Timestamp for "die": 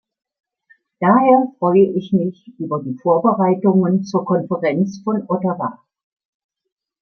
2.81-2.97